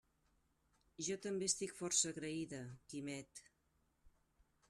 Jo 1.07 1.17
també 1.25 1.49
estic 1.51 1.75
força 1.81 2.09
agraïda, 2.15 2.63
Quimet. 2.93 3.45